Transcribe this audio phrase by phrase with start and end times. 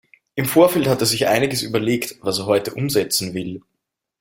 [0.33, 3.61] Im Vorfeld hat er sich einiges überlegt, was er heute umsetzen will.